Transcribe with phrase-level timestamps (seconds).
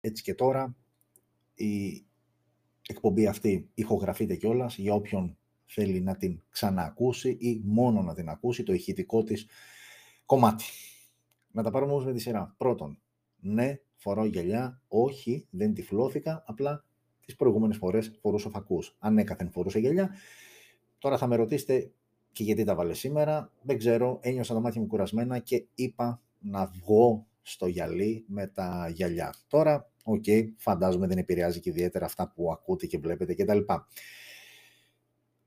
[0.00, 0.76] έτσι και τώρα
[1.54, 2.04] η
[2.88, 8.62] εκπομπή αυτή ηχογραφείται κιόλας για όποιον θέλει να την ξαναακούσει ή μόνο να την ακούσει
[8.62, 9.46] το ηχητικό της
[10.26, 10.64] κομμάτι.
[11.50, 12.54] Να τα πάρουμε όμως με τη σειρά.
[12.56, 13.00] Πρώτον,
[13.40, 16.84] ναι, φοράω γυαλιά, όχι, δεν τυφλώθηκα, απλά
[17.24, 18.96] τις προηγούμενες φορές φορούσα φακούς.
[18.98, 20.10] Ανέκαθεν φορούσα γυαλιά.
[20.98, 21.92] Τώρα θα με ρωτήσετε
[22.32, 26.66] και γιατί τα βάλες σήμερα; Δεν ξέρω, ένιωσα τα μάτια μου κουρασμένα και είπα να
[26.66, 29.34] βγω στο γυαλί με τα γυαλιά.
[29.48, 33.58] Τώρα, OK, okay, φαντάζομαι δεν επηρεάζει και ιδιαίτερα αυτά που ακούτε και βλέπετε κτλ.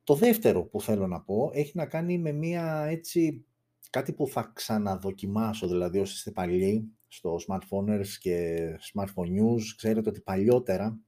[0.03, 3.45] Το δεύτερο που θέλω να πω έχει να κάνει με μία έτσι
[3.89, 10.21] κάτι που θα ξαναδοκιμάσω, δηλαδή όσοι είστε παλιοί στο smartphones και smartphone news, ξέρετε ότι
[10.21, 10.99] παλιότερα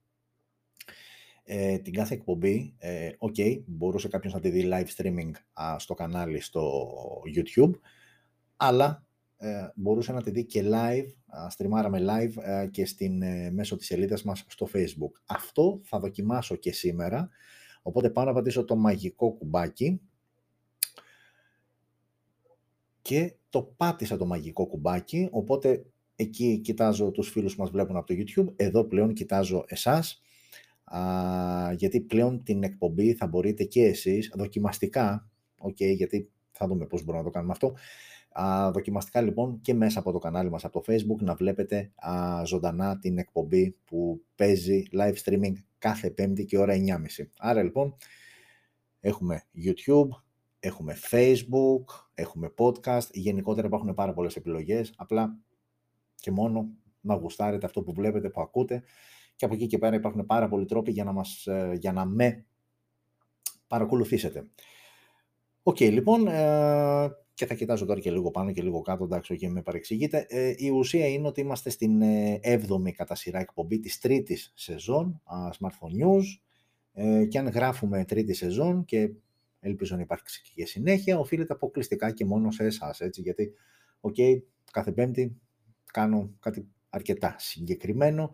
[1.43, 5.31] ε, την κάθε εκπομπή, ε, ok, μπορούσε κάποιος να τη δει live streaming
[5.77, 6.83] στο κανάλι στο
[7.35, 7.71] YouTube,
[8.55, 9.04] αλλά
[9.37, 11.07] ε, μπορούσε να τη δει και live,
[11.49, 15.21] στριμάραμε live ε, και στην, ε, μέσω της σελίδας μας στο Facebook.
[15.25, 17.29] Αυτό θα δοκιμάσω και σήμερα,
[17.81, 20.01] οπότε πάω να πατήσω το μαγικό κουμπάκι
[23.01, 28.07] και το πάτησα το μαγικό κουμπάκι, οπότε εκεί κοιτάζω τους φίλους που μας βλέπουν από
[28.07, 30.21] το YouTube, εδώ πλέον κοιτάζω εσάς,
[30.83, 37.03] α, γιατί πλέον την εκπομπή θα μπορείτε και εσείς δοκιμαστικά, okay, γιατί θα δούμε πώς
[37.03, 37.73] μπορούμε να το κάνουμε αυτό,
[38.41, 42.43] α, δοκιμαστικά λοιπόν και μέσα από το κανάλι μας από το Facebook να βλέπετε α,
[42.45, 47.25] ζωντανά την εκπομπή που παίζει live streaming κάθε πέμπτη και ώρα 9.30.
[47.37, 47.95] Άρα λοιπόν
[48.99, 50.07] έχουμε YouTube,
[50.59, 55.37] έχουμε Facebook, έχουμε podcast, γενικότερα υπάρχουν πάρα πολλές επιλογές, απλά
[56.15, 56.69] και μόνο
[57.01, 58.83] να γουστάρετε αυτό που βλέπετε, που ακούτε
[59.35, 62.05] και από εκεί και πέρα υπάρχουν πάρα πολλοί τρόποι για να, μας, ε, για να
[62.05, 62.45] με
[63.67, 64.49] παρακολουθήσετε.
[65.63, 69.37] OK, okay, λοιπόν, ε, και θα κοιτάζω τώρα και λίγο πάνω και λίγο κάτω, εντάξει,
[69.37, 70.25] και μη παρεξηγείτε.
[70.29, 72.01] Ε, η ουσία είναι ότι είμαστε στην
[72.41, 75.21] 7η κατά σειρά εκπομπή της τρίτης σεζόν
[75.59, 76.23] Smartphone News
[76.93, 79.11] ε, και αν γράφουμε τρίτη σεζόν και
[79.59, 83.53] ελπίζω να υπάρξει και συνέχεια, οφείλεται αποκλειστικά και μόνο σε εσάς, έτσι, γιατί,
[83.99, 84.41] OK, okay,
[84.71, 85.37] κάθε πέμπτη
[85.91, 88.31] κάνω κάτι αρκετά συγκεκριμένο,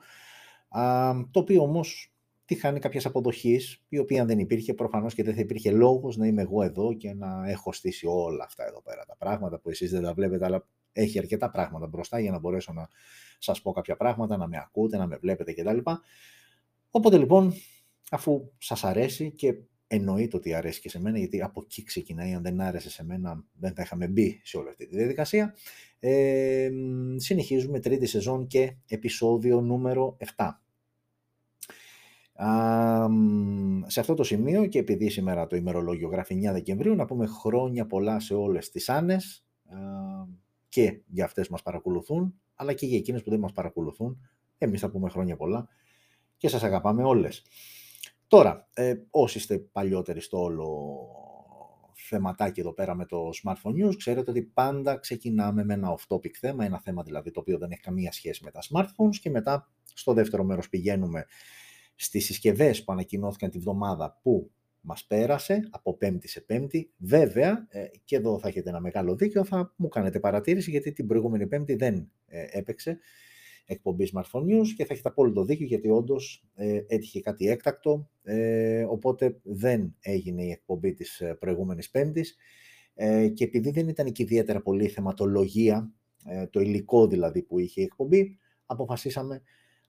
[0.70, 2.14] α, το οποίο όμως
[2.52, 6.42] τυγχάνει κάποιας αποδοχής, η οποία δεν υπήρχε προφανώς και δεν θα υπήρχε λόγος να είμαι
[6.42, 10.02] εγώ εδώ και να έχω στήσει όλα αυτά εδώ πέρα τα πράγματα που εσείς δεν
[10.02, 12.88] τα βλέπετε, αλλά έχει αρκετά πράγματα μπροστά για να μπορέσω να
[13.40, 15.78] σας πω κάποια πράγματα, να με ακούτε, να με βλέπετε κτλ.
[16.92, 17.54] Οπότε λοιπόν,
[18.12, 19.56] αφού σας αρέσει και
[19.88, 23.46] εννοείται ότι αρέσει και σε μένα, γιατί από εκεί ξεκινάει, αν δεν άρεσε σε μένα
[23.60, 25.56] δεν θα είχαμε μπει σε όλη αυτή τη διαδικασία.
[26.00, 26.70] Ε,
[27.16, 30.50] συνεχίζουμε τρίτη σεζόν και επεισόδιο νούμερο 7.
[32.44, 33.08] Α,
[33.88, 37.86] σε αυτό το σημείο και επειδή σήμερα το ημερολόγιο γράφει 9 Δεκεμβρίου, να πούμε χρόνια
[37.86, 39.46] πολλά σε όλες τις Άννες
[40.70, 44.30] και για αυτές που μας παρακολουθούν, αλλά και για εκείνες που δεν μας παρακολουθούν.
[44.58, 45.68] Εμείς θα πούμε χρόνια πολλά
[46.38, 47.46] και σας αγαπάμε όλες.
[48.28, 51.08] Τώρα, ε, όσοι είστε παλιότεροι στο όλο
[51.94, 56.66] θεματάκι εδώ πέρα με το Smartphone News, ξέρετε ότι πάντα ξεκινάμε με ένα off-topic θέμα,
[56.66, 60.14] ένα θέμα δηλαδή το οποίο δεν έχει καμία σχέση με τα smartphones και μετά στο
[60.14, 61.26] δεύτερο μέρος πηγαίνουμε
[62.04, 64.52] στις συσκευές που ανακοινώθηκαν τη βδομάδα που
[64.82, 66.92] μας πέρασε από πέμπτη σε πέμπτη.
[66.98, 71.08] Βέβαια, ε, και εδώ θα έχετε ένα μεγάλο δίκιο, θα μου κάνετε παρατήρηση γιατί την
[71.08, 73.00] προηγούμενη πέμπτη δεν ε, έπαιξε
[73.66, 78.84] εκπομπή Smartphone News και θα έχετε απόλυτο δίκιο γιατί όντως ε, έτυχε κάτι έκτακτο, ε,
[78.84, 82.36] οπότε δεν έγινε η εκπομπή της ε, προηγούμενης Πέμπτης
[82.94, 85.94] ε, και επειδή δεν ήταν και ιδιαίτερα πολύ θεματολογία,
[86.26, 89.42] ε, το υλικό δηλαδή που είχε η εκπομπή, αποφασίσαμε,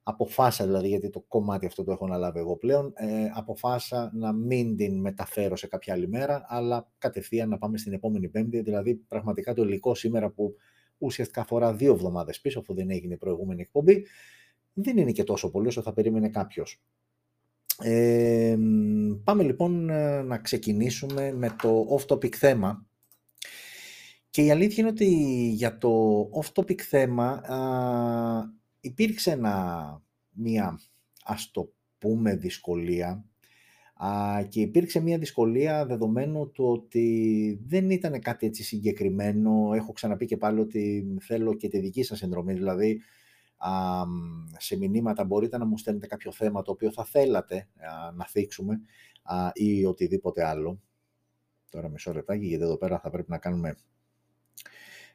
[0.03, 4.77] αποφάσα δηλαδή γιατί το κομμάτι αυτό το έχω αναλάβει εγώ πλέον, ε, αποφάσα να μην
[4.77, 9.55] την μεταφέρω σε κάποια άλλη μέρα, αλλά κατευθείαν να πάμε στην επόμενη Πέμπτη, δηλαδή πραγματικά
[9.55, 10.55] το υλικό σήμερα που
[10.99, 14.07] ουσιαστικά αφορά δύο εβδομάδες πίσω, αφού δεν έγινε η προηγούμενη εκπομπή,
[14.73, 16.83] δεν είναι και τόσο πολύ όσο θα περίμενε κάποιος.
[17.79, 18.57] Ε,
[19.25, 22.87] πάμε λοιπόν ε, να ξεκινήσουμε με το off-topic θέμα.
[24.31, 25.07] Και η αλήθεια είναι ότι
[25.55, 27.59] για το off-topic θέμα α,
[28.83, 30.81] υπήρξε ένα, μία,
[31.25, 33.25] ας το πούμε, δυσκολία
[34.49, 39.73] και υπήρξε μια δυσκολία δεδομένου του ότι δεν ήταν κάτι έτσι συγκεκριμένο.
[39.75, 43.01] Έχω ξαναπεί και πάλι ότι θέλω και τη δική σας συνδρομή, δηλαδή
[44.59, 47.69] σε μηνύματα μπορείτε να μου στέλνετε κάποιο θέμα το οποίο θα θέλατε
[48.15, 48.81] να θίξουμε
[49.53, 50.81] ή οτιδήποτε άλλο.
[51.71, 53.77] Τώρα μισό λεπτάκι, γιατί εδώ πέρα θα πρέπει να κάνουμε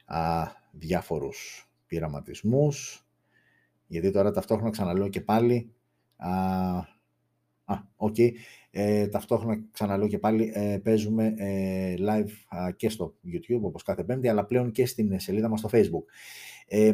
[0.06, 3.07] α, διάφορους πειραματισμούς,
[3.88, 5.72] γιατί τώρα ταυτόχρονα ξαναλέω και πάλι,
[7.70, 8.16] Α, OK.
[8.18, 8.32] Okay.
[8.70, 12.30] Ε, ταυτόχρονα, ξαναλέω και πάλι, ε, παίζουμε ε, live
[12.76, 16.04] και στο YouTube, όπως κάθε πέμπτη, αλλά πλέον και στην σελίδα μας στο Facebook.
[16.70, 16.94] Ε,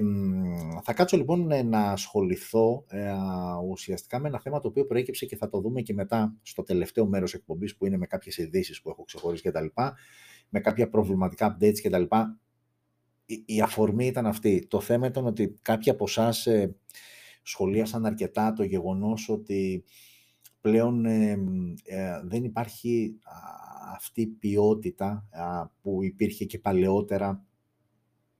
[0.83, 3.11] θα κάτσω λοιπόν ε, να ασχοληθώ ε,
[3.69, 7.05] ουσιαστικά με ένα θέμα το οποίο προέκυψε και θα το δούμε και μετά στο τελευταίο
[7.05, 9.65] μέρος εκπομπής που είναι με κάποιες ειδήσεις που έχω ξεχωρίσει κτλ.
[10.49, 12.03] Με κάποια προβληματικά updates κτλ.
[13.25, 14.65] Η, η αφορμή ήταν αυτή.
[14.69, 16.33] Το θέμα ήταν ότι κάποιοι από εσά
[17.41, 19.83] σχολίασαν αρκετά το γεγονός ότι
[20.61, 21.37] πλέον ε,
[22.23, 23.17] δεν υπάρχει
[23.95, 25.27] αυτή η ποιότητα
[25.81, 27.45] που υπήρχε και παλαιότερα,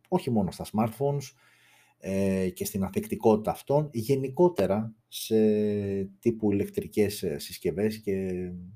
[0.07, 1.33] όχι μόνο στα smartphones
[1.97, 5.35] ε, και στην αθεκτικότητα αυτών, γενικότερα σε
[6.19, 8.31] τύπου ηλεκτρικές ε, συσκευές και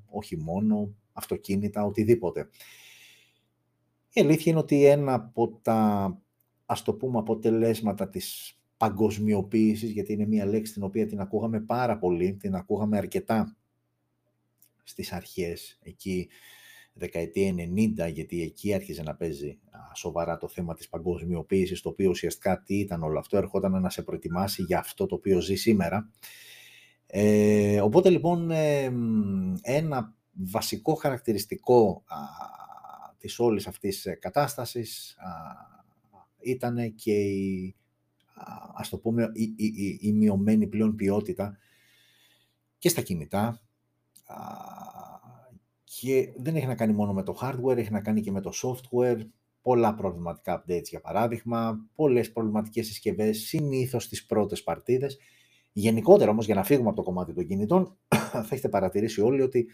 [0.06, 2.48] όχι μόνο, αυτοκίνητα, οτιδήποτε.
[4.12, 6.20] Η αλήθεια είναι ότι ένα από τα,
[6.66, 11.98] ας το πούμε, αποτελέσματα της παγκοσμιοποίησης, γιατί είναι μια λέξη την οποία την ακούγαμε πάρα
[11.98, 13.56] πολύ, την ακούγαμε αρκετά
[14.82, 16.28] στις αρχές, εκεί
[16.92, 17.54] δεκαετία
[18.06, 19.58] 90, γιατί εκεί άρχιζε να παίζει
[19.94, 24.02] σοβαρά το θέμα της παγκοσμιοποίησης, το οποίο ουσιαστικά τι ήταν όλο αυτό, ερχόταν να σε
[24.02, 26.10] προετοιμάσει για αυτό το οποίο ζει σήμερα.
[27.06, 28.50] Ε, οπότε λοιπόν
[29.60, 32.16] ένα βασικό χαρακτηριστικό α,
[33.18, 35.32] της όλης αυτής κατάστασης α,
[36.40, 37.76] ήταν και η
[38.74, 41.58] ας το πούμε, η, η, η, μειωμένη πλέον ποιότητα
[42.78, 43.60] και στα κινητά
[45.84, 48.52] και δεν έχει να κάνει μόνο με το hardware, έχει να κάνει και με το
[48.62, 49.20] software,
[49.62, 55.18] πολλά προβληματικά updates για παράδειγμα, πολλές προβληματικές συσκευές, συνήθως στις πρώτες παρτίδες.
[55.72, 57.98] Γενικότερα όμως, για να φύγουμε από το κομμάτι των κινητών,
[58.32, 59.66] θα έχετε παρατηρήσει όλοι ότι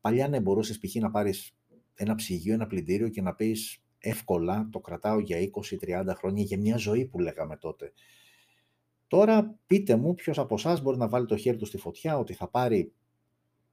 [0.00, 0.94] παλιά ναι μπορούσες π.χ.
[0.94, 1.57] να πάρεις
[1.98, 5.38] ένα ψυγείο, ένα πλυντήριο και να πεις εύκολα το κρατάω για
[5.80, 7.92] 20-30 χρόνια, για μια ζωή που λέγαμε τότε.
[9.06, 12.32] Τώρα πείτε μου ποιος από εσάς μπορεί να βάλει το χέρι του στη φωτιά ότι
[12.32, 12.92] θα πάρει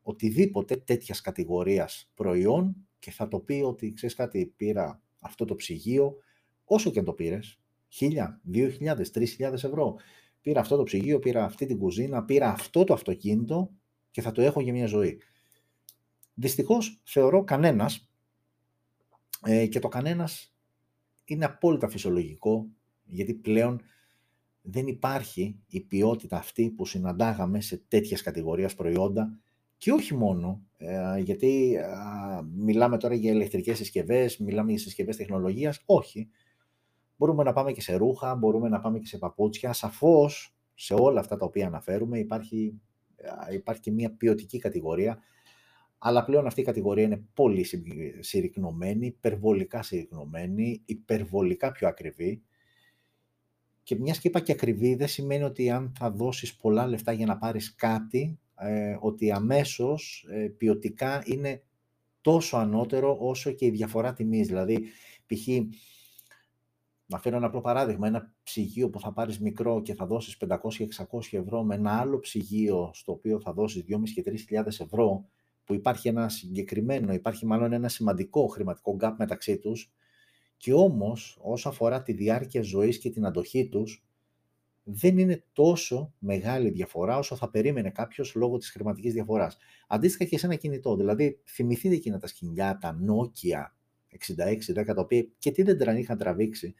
[0.01, 6.18] οτιδήποτε τέτοιας κατηγορίας προϊόν και θα το πει ότι ξέρεις κάτι πήρα αυτό το ψυγείο
[6.63, 7.60] όσο και αν το πήρες,
[8.00, 9.95] 1000, 2000, 3000 ευρώ.
[10.42, 13.72] Πήρα αυτό το ψυγείο, πήρα αυτή την κουζίνα, πήρα αυτό το αυτοκίνητο
[14.12, 15.22] και θα το έχω για μια ζωή.
[16.33, 18.10] Δυστυχώς θεωρώ κανένας
[19.44, 20.56] ε, και το κανένας
[21.26, 22.68] είναι απόλυτα φυσιολογικό,
[23.04, 23.82] γιατί πλέον
[24.62, 29.40] δεν υπάρχει η ποιότητα αυτή που συναντάγαμε σε τέτοιες κατηγορίες προϊόντα
[29.78, 31.78] και όχι μόνο, ε, γιατί
[32.56, 36.30] μιλάμε τώρα για ηλεκτρικές συσκευές, μιλάμε για συσκευές τεχνολογίας, όχι.
[37.18, 39.74] Μπορούμε να πάμε και σε ρούχα, μπορούμε να πάμε και σε παπούτσια.
[39.74, 42.82] Σαφώς, σε όλα αυτά τα οποία αναφέρουμε, υπάρχει,
[43.52, 45.20] υπάρχει και μια ποιοτική κατηγορία
[45.97, 47.65] αλλά πλέον αυτή η κατηγορία είναι πολύ
[48.19, 52.42] συρρυκνωμένη, υπερβολικά συρρυκνωμένη, υπερβολικά πιο ακριβή.
[53.83, 57.25] Και μιας και είπα και ακριβή, δεν σημαίνει ότι αν θα δώσεις πολλά λεφτά για
[57.25, 61.63] να πάρεις κάτι, ε, ότι αμέσως ε, ποιοτικά είναι
[62.21, 64.48] τόσο ανώτερο όσο και η διαφορά τιμής.
[64.48, 64.83] Δηλαδή,
[65.25, 65.48] π.χ.
[67.06, 70.57] Να φέρω ένα απλό παράδειγμα, ένα ψυγείο που θα πάρεις μικρό και θα δώσεις 500-600
[71.31, 75.30] ευρώ με ένα άλλο ψυγείο στο οποίο θα δώσεις 2.500 και 3.000 ευρώ,
[75.65, 79.91] που υπάρχει ένα συγκεκριμένο, υπάρχει μάλλον ένα σημαντικό χρηματικό gap μεταξύ τους
[80.57, 84.06] και όμως όσο αφορά τη διάρκεια ζωής και την αντοχή τους
[84.88, 89.57] δεν είναι τόσο μεγάλη διαφορά όσο θα περίμενε κάποιος λόγω της χρηματικής διαφοράς.
[89.88, 93.63] Αντίστοιχα και σε ένα κινητό, δηλαδή θυμηθείτε εκείνα τα σκηνιά, τα Nokia
[94.75, 96.73] 6610, τα οποία και τι δεν τραν είχαν τραβήξει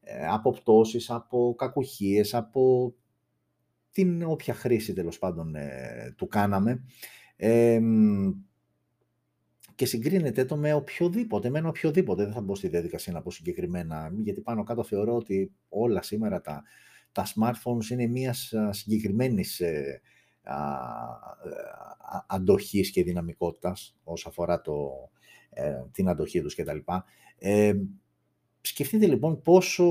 [0.00, 2.94] ε, από πτώσεις, από κακουχίες, από
[3.90, 6.84] την όποια χρήση τέλος πάντων ε, του κάναμε
[9.74, 12.24] και συγκρίνεται το με οποιοδήποτε, με ένα οποιοδήποτε.
[12.24, 16.40] Δεν θα μπω στη διαδικασία να πω συγκεκριμένα, γιατί πάνω κάτω θεωρώ ότι όλα σήμερα
[16.40, 16.62] τα,
[17.12, 20.00] τα smartphones είναι μιας συγκεκριμένης ε,
[22.26, 25.10] αντοχής και δυναμικότητας όσο αφορά το,
[25.50, 26.78] ε, την αντοχή τους κτλ.
[27.38, 27.74] Ε,
[28.60, 29.84] σκεφτείτε λοιπόν πόσο,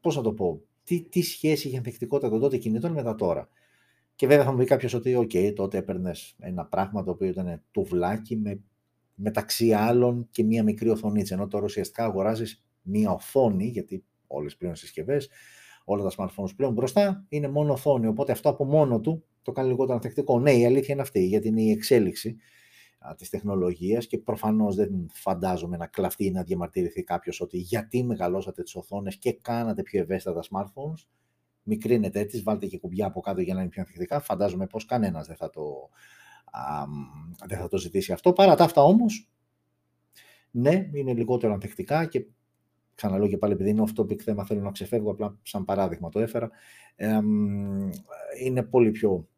[0.00, 3.48] πώς να το πω, τι, τι σχέση είχε ανθεκτικότητα των τότε κινητών με τα τώρα.
[4.16, 7.62] Και βέβαια θα μου πει κάποιος ότι, OK, τότε έπαιρνες ένα πράγμα το οποίο ήταν
[7.70, 8.60] τουβλάκι με,
[9.14, 11.34] μεταξύ άλλων και μία μικρή οθονίτσα.
[11.34, 15.28] Ενώ τώρα ουσιαστικά αγοράζεις μία οθόνη, γιατί όλες πλέον συσκευές,
[15.84, 18.06] όλα τα smartphones πλέον μπροστά είναι μόνο οθόνη.
[18.06, 20.40] Οπότε αυτό από μόνο του το κάνει λιγότερο ανθεκτικό.
[20.40, 22.36] Ναι, η αλήθεια είναι αυτή, γιατί είναι η εξέλιξη
[23.16, 28.62] της τεχνολογίας και προφανώς δεν φαντάζομαι να κλαφτεί ή να διαμαρτυρηθεί κάποιος ότι γιατί μεγαλώσατε
[28.62, 31.06] τις οθόνες και κάνατε πιο ευαίσθητα τα smartphones
[31.66, 34.20] μικρύνετε έτσι, βάλτε και κουμπιά από κάτω για να είναι πιο ανθεκτικά.
[34.20, 35.90] Φαντάζομαι πως κανένας δεν θα το,
[36.50, 36.84] α,
[37.46, 38.32] δεν θα το ζητήσει αυτό.
[38.32, 39.30] Παρά τα αυτά όμως,
[40.50, 42.26] ναι, είναι λιγότερο ανθεκτικά και
[42.94, 46.20] ξαναλέω και πάλι επειδή είναι αυτό που θέμα θέλω να ξεφεύγω, απλά σαν παράδειγμα το
[46.20, 46.50] έφερα,
[46.96, 47.20] ε,
[48.42, 49.28] είναι πολύ πιο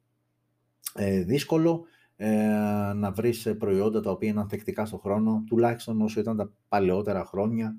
[0.94, 1.84] ε, δύσκολο
[2.16, 7.24] ε, να βρεις προϊόντα τα οποία είναι ανθεκτικά στον χρόνο, τουλάχιστον όσο ήταν τα παλαιότερα
[7.24, 7.76] χρόνια.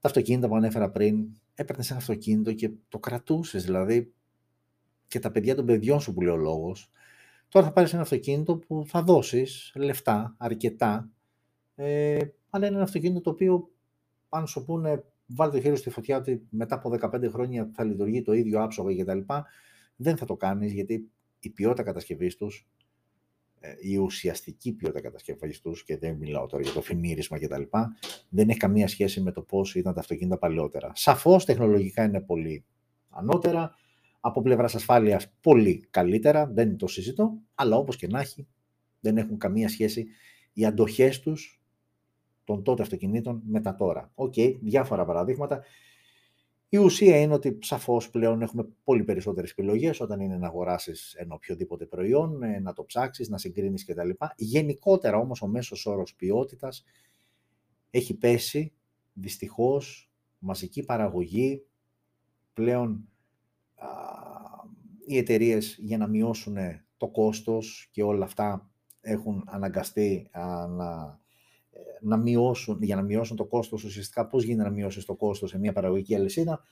[0.00, 4.12] Τα αυτοκίνητα που ανέφερα πριν, έπαιρνες ένα αυτοκίνητο και το κρατούσες, δηλαδή
[5.06, 6.90] και τα παιδιά των παιδιών σου που λέει ο λόγος.
[7.48, 11.10] Τώρα θα πάρεις ένα αυτοκίνητο που θα δώσεις λεφτά, αρκετά,
[11.74, 12.18] ε,
[12.50, 13.70] αλλά είναι ένα αυτοκίνητο το οποίο,
[14.28, 18.22] αν σου πούνε, βάλει το χέρι στη φωτιά ότι μετά από 15 χρόνια θα λειτουργεί
[18.22, 19.18] το ίδιο άψογα κτλ.
[19.96, 22.79] Δεν θα το κάνεις γιατί η ποιότητα κατασκευής τους, ε,
[23.80, 27.62] η ουσιαστική ποιότητα κατασκευής τους, και δεν μιλάω τώρα για το φινίρισμα κτλ.
[28.28, 30.92] Δεν έχει καμία σχέση με το πώς ήταν τα αυτοκίνητα παλαιότερα.
[30.94, 32.64] Σαφώς τεχνολογικά είναι πολύ
[33.08, 33.74] ανώτερα,
[34.20, 38.46] από πλευράς ασφάλειας πολύ καλύτερα, δεν το συζητώ, αλλά όπως και να έχει,
[39.00, 40.06] δεν έχουν καμία σχέση
[40.52, 41.62] οι αντοχές τους
[42.44, 44.10] των τότε αυτοκινήτων με τα τώρα.
[44.14, 45.62] OK, okay, διάφορα παραδείγματα.
[46.72, 51.34] Η ουσία είναι ότι σαφώς πλέον έχουμε πολύ περισσότερες επιλογές όταν είναι να αγοράσεις ένα
[51.34, 54.10] οποιοδήποτε προϊόν, ε, να το ψάξεις, να συγκρίνεις κτλ.
[54.36, 56.84] Γενικότερα όμως ο μέσος όρος ποιότητας
[57.90, 58.72] έχει πέσει
[59.12, 61.66] δυστυχώς μαζική παραγωγή
[62.52, 63.08] πλέον
[65.06, 66.56] οι εταιρείες για να μειώσουν
[66.96, 70.62] το κόστος και όλα αυτά έχουν αναγκαστεί να,
[71.02, 71.19] ε,
[72.00, 75.58] να μειώσουν, για να μειώσουν το κόστος ουσιαστικά πώς γίνεται να μειώσεις το κόστος σε
[75.58, 76.64] μια παραγωγική αλυσίδα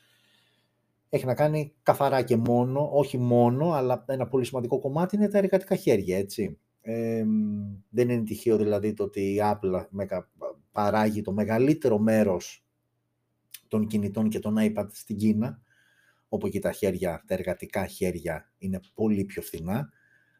[1.08, 5.38] έχει να κάνει καθαρά και μόνο, όχι μόνο, αλλά ένα πολύ σημαντικό κομμάτι είναι τα
[5.38, 6.58] εργατικά χέρια, έτσι.
[7.88, 9.86] δεν είναι τυχαίο δηλαδή το ότι η Apple
[10.72, 12.64] παράγει το μεγαλύτερο μέρος
[13.68, 15.62] των κινητών και των iPad στην Κίνα,
[16.28, 19.88] όπου και τα χέρια, τα εργατικά χέρια είναι πολύ πιο φθηνά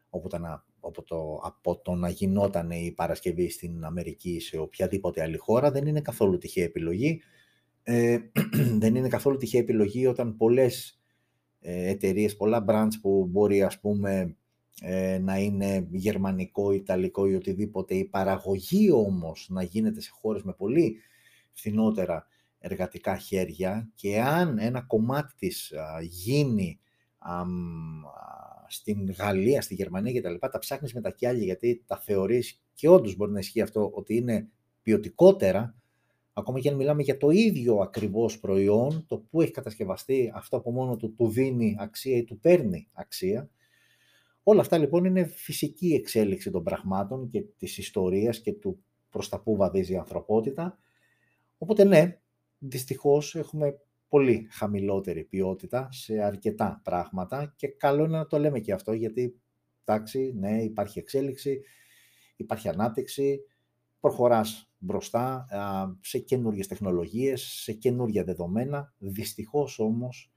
[0.09, 5.21] από, να, από, το, από το να γινόταν η Παρασκευή στην Αμερική ή σε οποιαδήποτε
[5.21, 5.71] άλλη χώρα.
[5.71, 7.21] Δεν είναι καθόλου τυχαία επιλογή.
[7.83, 8.17] Ε,
[8.81, 10.99] δεν είναι καθόλου τυχαία επιλογή όταν πολλές
[11.59, 14.35] ε, εταιρείες, πολλά brands που μπορεί ας πούμε
[14.81, 20.53] ε, να είναι γερμανικό, ιταλικό ή οτιδήποτε, η παραγωγή όμως να γίνεται σε χώρες με
[20.53, 20.95] πολύ
[21.51, 22.27] φθηνότερα
[22.59, 26.79] εργατικά χέρια και αν ένα κομμάτι της γίνει
[28.67, 32.61] στην Γαλλία, στη Γερμανία και τα λοιπά, τα ψάχνεις με τα κιάλια γιατί τα θεωρείς
[32.73, 34.49] και όντως μπορεί να ισχύει αυτό ότι είναι
[34.81, 35.75] ποιοτικότερα,
[36.33, 40.71] ακόμα και αν μιλάμε για το ίδιο ακριβώς προϊόν, το που έχει κατασκευαστεί, αυτό από
[40.71, 43.49] μόνο του του δίνει αξία ή του παίρνει αξία.
[44.43, 49.41] Όλα αυτά λοιπόν είναι φυσική εξέλιξη των πραγμάτων και της ιστορίας και του προς τα
[49.41, 50.77] που βαδίζει η ανθρωπότητα.
[51.57, 52.19] Οπότε ναι,
[52.57, 58.73] δυστυχώς έχουμε πολύ χαμηλότερη ποιότητα σε αρκετά πράγματα και καλό είναι να το λέμε και
[58.73, 59.39] αυτό γιατί
[59.83, 61.61] εντάξει, ναι, υπάρχει εξέλιξη,
[62.35, 63.39] υπάρχει ανάπτυξη,
[63.99, 65.47] προχωράς μπροστά
[66.01, 70.33] σε καινούργιες τεχνολογίες, σε καινούργια δεδομένα, δυστυχώς όμως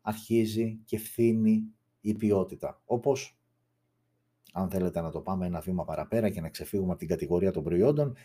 [0.00, 1.62] αρχίζει και φθήνει
[2.00, 2.82] η ποιότητα.
[2.84, 3.38] Όπως,
[4.52, 7.62] αν θέλετε να το πάμε ένα βήμα παραπέρα και να ξεφύγουμε από την κατηγορία των
[7.62, 8.16] προϊόντων,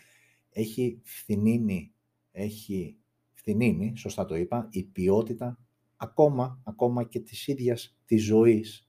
[0.50, 1.94] έχει φθηνίνει,
[2.32, 2.98] έχει
[3.46, 5.58] φθηνίνει, σωστά το είπα, η ποιότητα
[5.96, 8.88] ακόμα, ακόμα και της ίδιας της ζωής,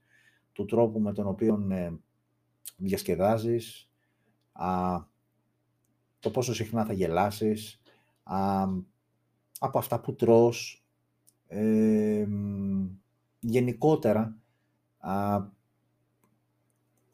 [0.52, 1.92] του τρόπου με τον οποίο ε,
[2.76, 3.90] διασκεδάζεις,
[4.52, 4.96] α,
[6.18, 7.80] το πόσο συχνά θα γελάσεις,
[8.22, 8.64] α,
[9.58, 10.86] από αυτά που τρως,
[11.46, 12.26] ε,
[13.40, 14.38] γενικότερα
[14.98, 15.38] α,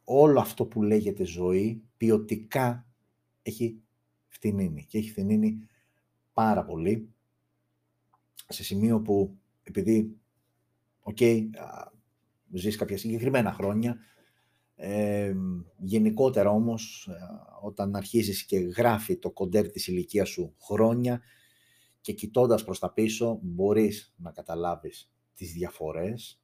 [0.04, 2.86] όλο αυτό που λέγεται ζωή ποιοτικά
[3.42, 3.82] έχει
[4.28, 5.68] φθηνύνει και έχει φθηνύνει
[6.32, 7.13] πάρα πολύ
[8.48, 10.16] σε σημείο που επειδή,
[11.00, 11.48] OK, okay,
[12.52, 13.98] ζεις κάποια συγκεκριμένα χρόνια,
[14.76, 15.34] ε,
[15.78, 17.08] γενικότερα όμως,
[17.62, 21.22] όταν αρχίζεις και γράφει το κοντέρ της ηλικίας σου χρόνια
[22.00, 26.40] και κοιτώντας προς τα πίσω, μπορείς να καταλάβεις τις διαφορές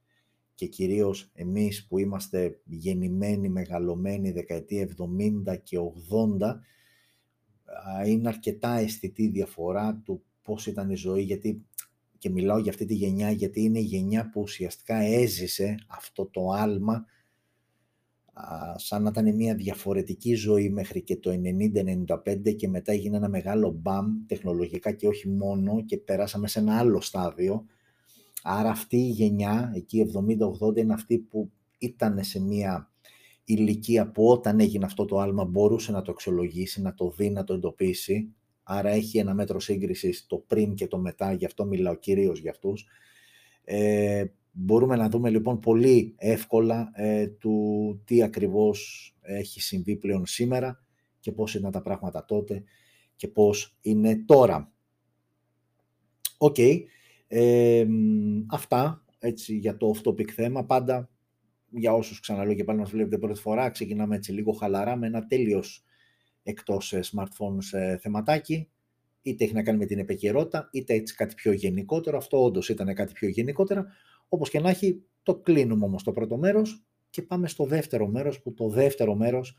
[0.55, 6.61] και κυρίως εμείς που είμαστε γεννημένοι, μεγαλωμένοι δεκαετία 70 και 80,
[8.07, 11.65] είναι αρκετά αισθητή διαφορά του πώς ήταν η ζωή, γιατί
[12.21, 16.51] και μιλάω για αυτή τη γενιά γιατί είναι η γενιά που ουσιαστικά έζησε αυτό το
[16.51, 17.07] άλμα
[18.77, 21.31] σαν να ήταν μια διαφορετική ζωή μέχρι και το
[22.25, 26.79] 90-95 και μετά έγινε ένα μεγάλο μπαμ τεχνολογικά και όχι μόνο και περάσαμε σε ένα
[26.79, 27.65] άλλο στάδιο.
[28.43, 30.11] Άρα αυτή η γενιά, εκεί
[30.71, 32.91] 70-80, είναι αυτή που ήταν σε μια
[33.45, 37.45] ηλικία που όταν έγινε αυτό το άλμα μπορούσε να το αξιολογήσει, να το δει, να
[37.45, 38.35] το εντοπίσει
[38.73, 42.51] άρα έχει ένα μέτρο σύγκρισης το πριν και το μετά, γι' αυτό μιλάω κυρίως για
[42.51, 42.87] αυτούς.
[43.65, 50.85] Ε, μπορούμε να δούμε λοιπόν πολύ εύκολα ε, του τι ακριβώς έχει συμβεί πλέον σήμερα
[51.21, 52.65] και πώς ήταν τα πράγματα τότε
[53.17, 54.73] και πώς είναι τώρα.
[56.39, 56.59] Οκ,
[57.29, 57.87] ε,
[58.51, 60.65] αυτά έτσι για το off-topic θέμα.
[60.65, 61.11] Πάντα
[61.71, 65.27] για όσους ξαναλέω και πάλι μας βλέπετε πρώτη φορά, ξεκινάμε έτσι λίγο χαλαρά με ένα
[65.27, 65.85] τελείως
[66.43, 68.69] εκτός ε, smartphones ε, θεματάκι,
[69.23, 72.17] είτε έχει να κάνει με την επικαιρότητα, είτε έτσι κάτι πιο γενικότερο.
[72.17, 73.87] Αυτό όντως ήταν κάτι πιο γενικότερα.
[74.29, 78.43] Όπως και να έχει, το κλείνουμε όμως το πρώτο μέρος και πάμε στο δεύτερο μέρος,
[78.43, 79.59] που το δεύτερο μέρος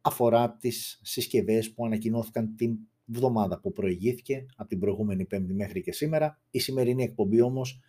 [0.00, 5.92] αφορά τις συσκευές που ανακοινώθηκαν την βδομάδα που προηγήθηκε, από την προηγούμενη Πέμπτη μέχρι και
[5.92, 6.40] σήμερα.
[6.50, 7.80] Η σημερινή εκπομπή όμως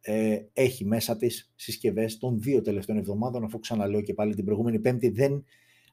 [0.00, 4.78] ε, έχει μέσα τις συσκευές των δύο τελευταίων εβδομάδων, αφού ξαναλέω και πάλι την προηγούμενη
[4.78, 5.44] Πέμπτη δεν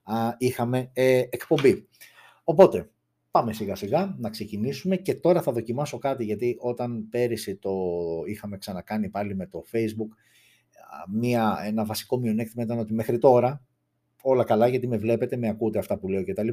[0.08, 1.88] α, είχαμε ε, εκπομπή.
[2.44, 2.90] Οπότε,
[3.32, 7.72] πάμε σιγά σιγά να ξεκινήσουμε και τώρα θα δοκιμάσω κάτι γιατί όταν πέρυσι το
[8.26, 10.10] είχαμε ξανακάνει πάλι με το Facebook
[11.08, 13.62] μια, ένα βασικό μειονέκτημα ήταν ότι μέχρι τώρα
[14.22, 16.48] όλα καλά γιατί με βλέπετε, με ακούτε αυτά που λέω κτλ.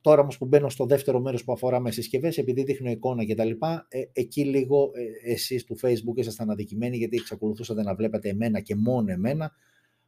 [0.00, 3.50] Τώρα όμως που μπαίνω στο δεύτερο μέρος που αφορά με συσκευές, επειδή δείχνω εικόνα κτλ.,
[3.88, 8.74] ε, εκεί λίγο ε, εσείς του Facebook ήσασταν αδικημένοι γιατί εξακολουθούσατε να βλέπετε εμένα και
[8.74, 9.52] μόνο εμένα,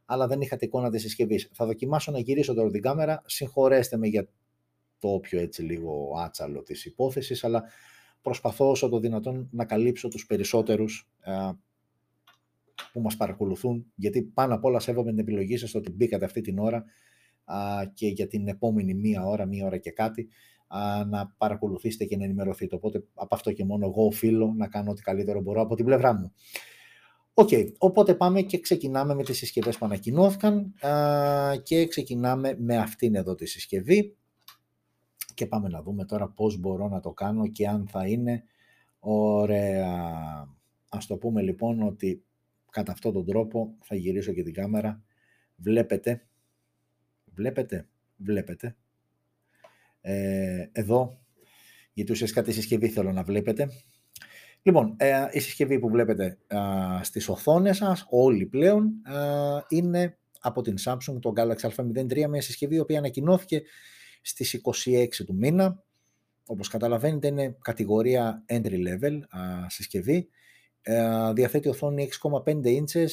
[0.05, 1.49] αλλά δεν είχατε εικόνα της συσκευής.
[1.53, 3.21] Θα δοκιμάσω να γυρίσω τώρα την κάμερα.
[3.25, 4.27] Συγχωρέστε με για
[4.99, 7.63] το όποιο έτσι λίγο άτσαλο της υπόθεσης, αλλά
[8.21, 11.51] προσπαθώ όσο το δυνατόν να καλύψω τους περισσότερους ε,
[12.93, 16.59] που μας παρακολουθούν, γιατί πάνω απ' όλα σέβομαι την επιλογή σας ότι μπήκατε αυτή την
[16.59, 16.85] ώρα
[17.45, 20.27] α, και για την επόμενη μία ώρα, μία ώρα και κάτι,
[20.67, 22.75] α, να παρακολουθήσετε και να ενημερωθείτε.
[22.75, 26.13] Οπότε από αυτό και μόνο εγώ οφείλω να κάνω ό,τι καλύτερο μπορώ από την πλευρά
[26.13, 26.33] μου.
[27.37, 32.77] OK, okay, οπότε πάμε και ξεκινάμε με τις συσκευές που ανακοινώθηκαν α, και ξεκινάμε με
[32.77, 34.15] αυτήν εδώ τη συσκευή
[35.33, 38.43] και πάμε να δούμε τώρα πώς μπορώ να το κάνω και αν θα είναι
[38.99, 40.47] ωραία.
[40.89, 42.23] Ας το πούμε λοιπόν ότι
[42.71, 45.03] κατά αυτόν τον τρόπο θα γυρίσω και την κάμερα.
[45.55, 46.27] Βλέπετε,
[47.25, 47.87] βλέπετε,
[48.17, 48.75] βλέπετε.
[50.01, 51.19] Ε, εδώ,
[51.93, 53.69] γιατί ουσιαστικά τη συσκευή θέλω να βλέπετε.
[54.67, 56.57] Λοιπόν, ε, η συσκευή που βλέπετε ε,
[57.01, 58.91] στις οθόνες σας, όλοι πλέον,
[59.67, 63.61] είναι από την Samsung, το Galaxy A03, μια συσκευή η οποία ανακοινώθηκε
[64.21, 65.83] στις 26 του μήνα.
[66.45, 69.19] Όπως καταλαβαίνετε είναι κατηγορία entry level
[69.67, 70.29] συσκευή.
[70.81, 73.11] Ε, διαθέτει οθόνη 6,5 inches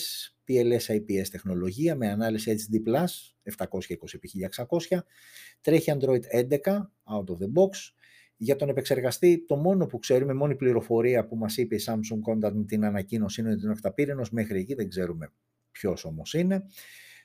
[0.48, 3.04] PLS IPS τεχνολογία με ανάλυση HD+,
[3.58, 4.98] 720x1600.
[5.60, 6.48] Τρέχει Android 11
[7.12, 7.92] out of the box.
[8.42, 12.66] Για τον επεξεργαστή, το μόνο που ξέρουμε, μόνη πληροφορία που μας είπε η Samsung όταν
[12.66, 15.32] την ανακοίνωση είναι ότι είναι οκταπύρινος, μέχρι εκεί δεν ξέρουμε
[15.70, 16.64] ποιος όμως είναι.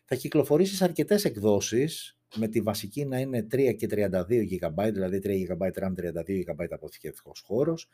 [0.05, 5.19] Θα κυκλοφορήσεις σε αρκετές εκδόσεις, με τη βασική να είναι 3 και 32 GB, δηλαδή
[5.23, 7.89] 3 GB RAM, 32 GB αποθηκευτικός χώρος.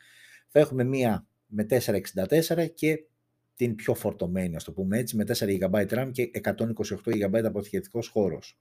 [0.48, 3.04] Θα έχουμε μία με 464 και
[3.56, 6.54] την πιο φορτωμένη, ας το πούμε έτσι, με 4 GB RAM και 128
[7.04, 8.58] GB αποθηκευτικός χώρος.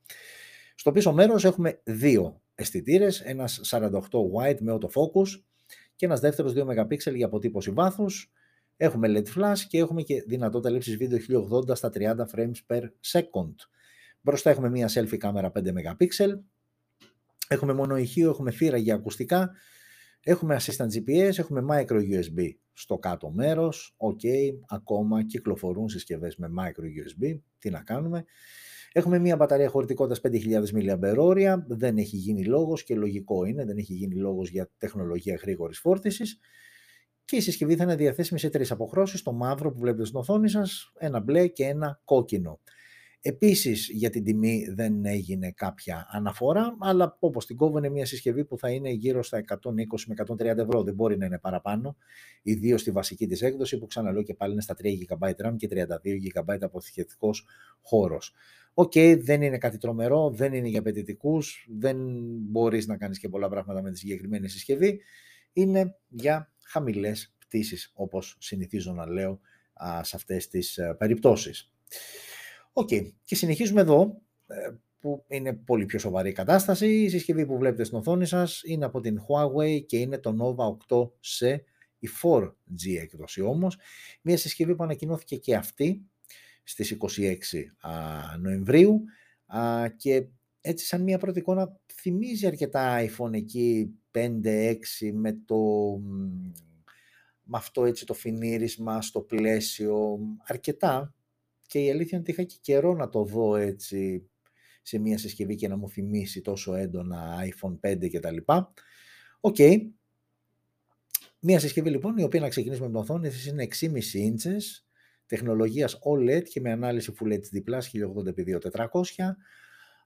[0.76, 5.44] Στο πίσω μέρος έχουμε δύο αισθητήρες, ένας 48 wide με autofocus
[5.96, 8.32] και ένας δεύτερος 2 MP για αποτύπωση βάθους.
[8.78, 13.56] Έχουμε LED flash και έχουμε και δυνατότητα λήψης βίντεο 1080 στα 30 frames per second.
[14.22, 16.08] Μπροστά έχουμε μία selfie κάμερα 5 MP.
[17.48, 19.52] Έχουμε μονό ηχείο, έχουμε θύρα για ακουστικά.
[20.24, 23.94] Έχουμε assistant GPS, έχουμε micro USB στο κάτω μέρος.
[23.98, 24.22] Οκ,
[24.68, 27.40] ακόμα κυκλοφορούν συσκευές με micro USB.
[27.60, 28.26] Τι να κάνουμε.
[28.96, 31.58] Έχουμε μια μπαταρία χωρητικότητας 5.000 mAh.
[31.68, 33.66] Δεν έχει γίνει λόγος και λογικό είναι.
[33.66, 36.40] Δεν έχει γίνει λόγος για τεχνολογία γρήγορης φόρτισης.
[37.26, 39.22] Και η συσκευή θα είναι διαθέσιμη σε τρεις αποχρώσεις.
[39.22, 42.60] Το μαύρο που βλέπετε στην οθόνη σας, ένα μπλε και ένα κόκκινο.
[43.26, 48.46] Επίσης για την τιμή δεν έγινε κάποια αναφορά, αλλά όπως την κόβω είναι μια συσκευή
[48.46, 51.96] που θα είναι γύρω στα 120 με 130 ευρώ, δεν μπορεί να είναι παραπάνω,
[52.42, 55.68] ιδίως στη βασική της έκδοση που ξαναλέω και πάλι είναι στα 3 GB RAM και
[55.72, 57.48] 32 GB αποθηκευτικός
[57.82, 58.34] χώρος.
[58.74, 61.98] OK, okay, δεν είναι κάτι τρομερό, δεν είναι για απαιτητικούς, δεν
[62.40, 65.02] μπορείς να κάνεις και πολλά πράγματα με τη συγκεκριμένη συσκευή,
[65.54, 69.40] είναι για χαμηλές πτήσεις όπως συνηθίζω να λέω
[69.74, 71.72] α, σε αυτές τις α, ε, περιπτώσεις.
[72.74, 72.90] OK.
[72.92, 73.12] Okay.
[73.24, 74.56] Και συνεχίζουμε εδώ, ε,
[75.00, 76.88] που είναι πολύ πιο σοβαρή η κατάσταση.
[76.88, 80.96] Η συσκευή που βλέπετε στην οθόνη σας είναι από την Huawei και είναι το Nova
[80.96, 81.58] 8 SE,
[82.00, 83.78] η 4G έκδοση όμως.
[84.22, 86.06] Μια συσκευή που ανακοινώθηκε και αυτή
[86.64, 87.36] στις 26
[88.40, 89.04] Νοεμβρίου
[89.98, 90.28] και
[90.62, 94.76] έτσι σαν μια πρώτη εικόνα θυμίζει αρκετά iPhone εκεί 5-6
[95.14, 95.58] με το
[97.44, 101.14] με αυτό έτσι το φινίρισμα στο πλαίσιο αρκετά
[101.68, 104.30] και η αλήθεια είναι ότι είχα και καιρό να το δω έτσι
[104.82, 108.74] σε μια συσκευή και να μου θυμίσει τόσο έντονα iPhone 5 και τα λοιπά.
[109.40, 109.56] OK.
[109.60, 109.78] Okay.
[111.40, 114.62] Μια συσκευή λοιπόν η οποία να ξεκινήσουμε με την οθόνη είναι 6,5 inches
[115.34, 118.88] τεχνολογίας OLED και με ανάλυση Full HD+, 1080x2400.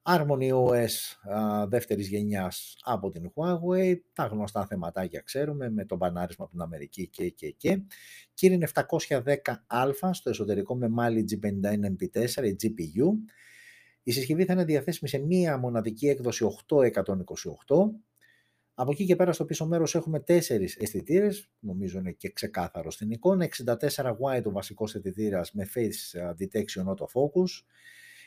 [0.04, 6.44] Harmony OS α, δεύτερης γενιάς από την Huawei, τα γνωστά θεματάκια ξέρουμε με το μπανάρισμα
[6.46, 7.82] από την Αμερική και και και.
[8.42, 13.06] Kirin 710α στο εσωτερικό με Mali G51MP4 η GPU.
[14.04, 16.92] Η συσκευή θα είναι διαθέσιμη σε μία μοναδική έκδοση 8128.
[18.80, 23.12] Από εκεί και πέρα στο πίσω μέρος έχουμε τέσσερις αισθητήρες, νομίζω είναι και ξεκάθαρο στην
[23.12, 27.64] εικόνα, 64 wide ο βασικός αισθητήρας με face detection autofocus,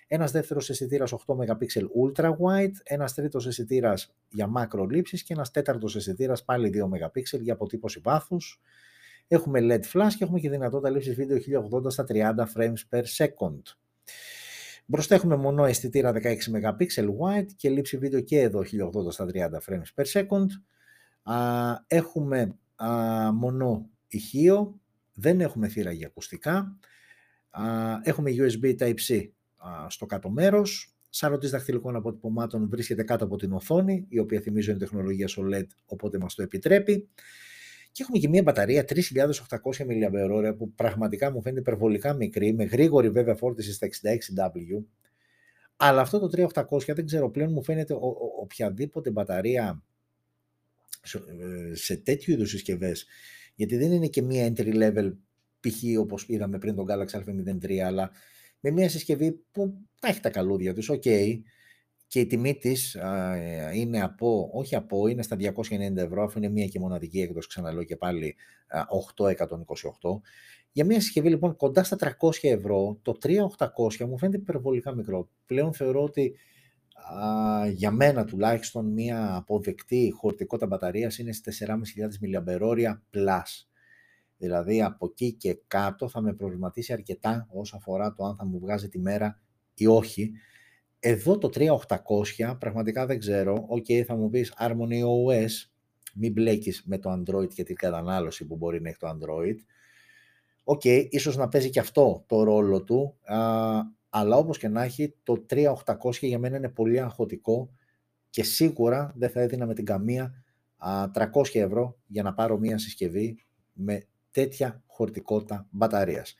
[0.06, 1.66] ένας δεύτερος αισθητήρας 8 MP
[2.04, 7.40] ultra wide, ένας τρίτος αισθητήρας για μάκρο λήψης και ένας τέταρτος αισθητήρας πάλι 2 MP
[7.40, 8.60] για αποτύπωση βάθους.
[9.28, 13.62] Έχουμε LED flash και έχουμε και δυνατότητα λήψης βίντεο 1080 στα 30 frames per second.
[14.90, 16.88] Μπροστά έχουμε μονό αισθητήρα 16 MP
[17.20, 20.46] wide και λήψη βίντεο και εδώ 1080 στα 30 frames per second.
[21.86, 22.58] έχουμε
[23.34, 24.80] μονό ηχείο,
[25.14, 26.78] δεν έχουμε θύρα για ακουστικά.
[28.02, 29.28] έχουμε USB Type-C
[29.88, 30.94] στο κάτω μέρος.
[31.08, 36.18] Σαρωτή δαχτυλικών αποτυπωμάτων βρίσκεται κάτω από την οθόνη, η οποία θυμίζω είναι τεχνολογία OLED, οπότε
[36.18, 37.08] μας το επιτρέπει.
[37.92, 38.96] Και έχουμε και μια μπαταρία 3800
[39.86, 44.84] mAh που πραγματικά μου φαίνεται υπερβολικά μικρή, με γρήγορη βέβαια φόρτιση στα 66W.
[45.76, 49.82] Αλλά αυτό το 3800 δεν ξέρω πλέον μου φαίνεται ο, ο, οποιαδήποτε μπαταρία
[51.02, 51.22] σε,
[51.72, 53.06] σε τέτοιου είδους συσκευές,
[53.54, 55.12] γιατί δεν είναι και μια entry level
[55.60, 55.98] π.χ.
[55.98, 58.10] όπως είδαμε πριν τον Galaxy A03, αλλά
[58.60, 61.40] με μια συσκευή που θα έχει τα καλούδια τους, ok,
[62.10, 62.96] και η τιμή της
[63.74, 67.84] είναι από, όχι από, είναι στα 290 ευρώ, αφού είναι μία και μοναδική έκδοση, ξαναλέω
[67.84, 68.36] και πάλι
[69.16, 69.26] 828.
[70.72, 75.28] Για μια συσκευή λοιπόν κοντά στα 300 ευρώ, το 3800 μου φαίνεται υπερβολικά μικρό.
[75.46, 76.34] Πλέον θεωρώ ότι
[77.14, 81.74] α, για μένα τουλάχιστον μια αποδεκτή χωρητικότητα μπαταρίας είναι στις 4.500
[82.24, 83.66] mAh plus.
[84.36, 88.58] Δηλαδή από εκεί και κάτω θα με προβληματίσει αρκετά όσο αφορά το αν θα μου
[88.58, 89.40] βγάζει τη μέρα
[89.74, 90.32] ή όχι.
[91.00, 93.64] Εδώ το 3800 πραγματικά δεν ξέρω.
[93.68, 95.50] OK, okay, θα μου πεις Harmony OS,
[96.14, 99.54] μην μπλέκεις με το Android και την κατανάλωση που μπορεί να έχει το Android.
[100.64, 103.38] OK, okay, ίσως να παίζει και αυτό το ρόλο του, α,
[104.08, 105.74] αλλά όπως και να έχει, το 3800
[106.20, 107.70] για μένα είναι πολύ αγχωτικό
[108.30, 110.44] και σίγουρα δεν θα έδινα με την καμία
[110.76, 116.34] α, 300 ευρώ για να πάρω μία συσκευή με τέτοια χωρητικότητα μπαταρίας.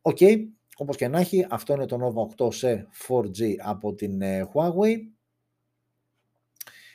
[0.00, 0.36] OK, okay,
[0.80, 1.98] όπως και να έχει, αυτό είναι το
[2.38, 4.96] Nova 8 SE 4G από την ε, Huawei.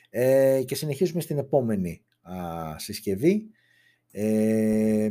[0.10, 2.36] Ε, και συνεχίζουμε στην επόμενη α,
[2.80, 3.50] συσκευή,
[4.12, 5.10] ε,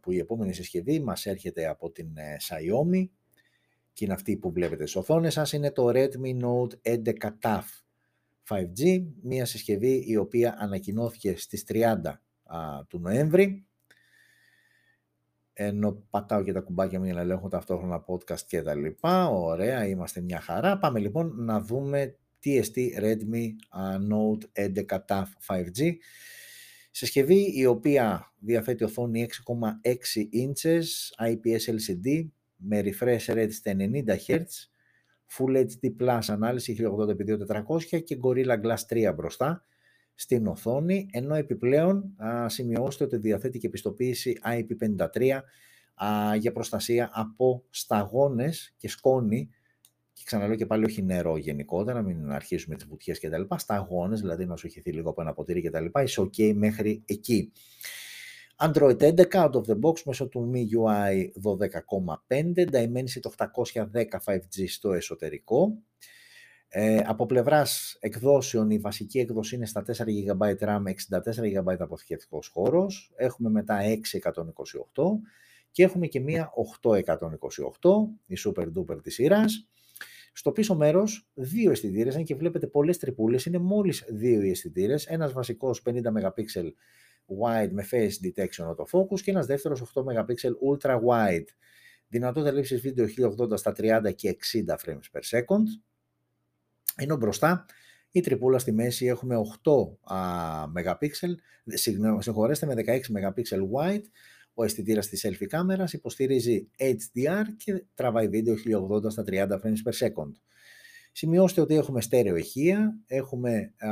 [0.00, 3.08] που η επόμενη συσκευή μας έρχεται από την ε, Xiaomi
[3.92, 7.62] και είναι αυτή που βλέπετε στις οθόνες σας, είναι το Redmi Note 11 TAF
[8.48, 11.96] 5G, μια συσκευή η οποία ανακοινώθηκε στις 30
[12.88, 13.64] του Νοέμβρη.
[15.52, 19.28] Ενώ πατάω και τα κουμπάκια μου για να ελέγχω ταυτόχρονα podcast και τα λοιπά.
[19.28, 20.78] Ωραία, είμαστε μια χαρά.
[20.78, 23.46] Πάμε λοιπόν να δούμε TST Redmi
[24.10, 25.92] Note 11 TAF 5G.
[26.90, 29.60] Συσκευή η οποία διαθέτει οθόνη 6,6
[30.44, 30.84] inches
[31.28, 34.44] IPS LCD με refresh rate στα 90 Hz,
[35.36, 39.64] Full HD Plus ανάλυση 1080x2400 και Gorilla Glass 3 μπροστά
[40.14, 45.30] στην οθόνη, ενώ επιπλέον α, σημειώστε ότι διαθέτει και επιστοποίηση IP53
[46.04, 49.50] α, για προστασία από σταγόνες και σκόνη
[50.12, 54.20] και ξαναλέω και πάλι όχι νερό γενικότερα, μην αρχίσουμε τις βουτιές και τα λοιπά, σταγόνες,
[54.20, 57.52] δηλαδή να σου χυθεί λίγο από ένα ποτήρι και τα λοιπά, είσαι ok μέχρι εκεί.
[58.62, 61.30] Android 11 out of the box μέσω του MIUI
[62.28, 65.82] 12.5, Dimensity 810 5G στο εσωτερικό,
[66.72, 70.92] ε, από πλευράς εκδόσεων, η βασική έκδοση είναι στα 4 GB RAM, 64
[71.44, 73.12] GB αποθηκευτικός χώρος.
[73.16, 75.20] Έχουμε μετά 628
[75.70, 79.68] και έχουμε και μία 828, η super duper της σειράς.
[80.32, 85.06] Στο πίσω μέρος, δύο αισθητήρες, αν και βλέπετε πολλές τρυπούλες, είναι μόλις δύο οι αισθητήρες.
[85.06, 86.74] Ένας βασικός 50 MP
[87.42, 90.34] wide με face detection autofocus και ένας δεύτερος 8 MP
[90.70, 91.46] ultra wide.
[92.08, 95.64] Δυνατότητα λήψης βίντεο 1080 στα 30 και 60 frames per second
[96.96, 97.66] ενώ μπροστά
[98.10, 99.72] η τρυπούλα στη μέση έχουμε 8
[100.74, 101.08] MP,
[102.18, 103.42] συγχωρέστε με 16 MP
[103.74, 104.04] wide,
[104.54, 108.54] ο αισθητήρας της selfie κάμερας υποστηρίζει HDR και τραβάει βίντεο
[109.04, 110.32] 1080 στα 30 frames per second.
[111.12, 113.90] Σημειώστε ότι έχουμε στέρεο ηχεία, έχουμε α,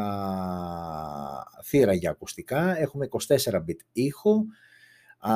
[1.64, 4.44] θύρα για ακουστικά, έχουμε 24-bit ήχο,
[5.18, 5.32] α,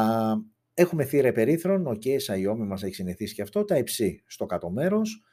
[0.75, 4.71] έχουμε θύρα υπερήθρων, ο okay, Xiaomi μας έχει συνηθίσει και αυτό, τα υψί στο κάτω
[4.71, 5.25] μέρος,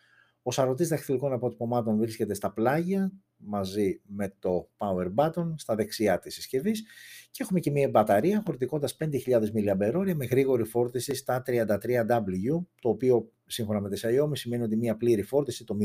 [0.44, 6.34] Ο σαρωτής δαχτυλικών αποτυπωμάτων βρίσκεται στα πλάγια μαζί με το power button στα δεξιά της
[6.34, 6.84] συσκευής
[7.32, 13.32] και έχουμε και μια μπαταρία χωρητικότητας 5.000 mAh με γρήγορη φόρτιση στα 33W το οποίο
[13.46, 15.78] σύμφωνα με τη Xiaomi σημαίνει ότι μια πλήρη φόρτιση, το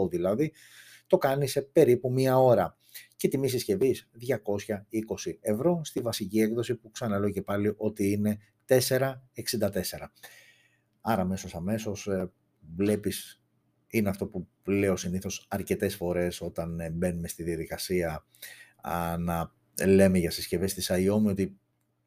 [0.00, 0.52] 0% δηλαδή,
[1.06, 2.76] το κάνει σε περίπου μία ώρα.
[3.16, 8.74] Και τιμή συσκευής 220 ευρώ στη βασική έκδοση που ξαναλέω και πάλι ότι είναι 464.
[11.00, 12.32] Άρα μέσω αμέσως ε,
[12.76, 13.37] βλέπεις,
[13.88, 18.24] είναι αυτό που λέω συνήθως αρκετές φορές όταν ε, μπαίνουμε στη διαδικασία
[19.18, 19.52] να
[19.84, 21.58] λέμε για συσκευές της Xiaomi ότι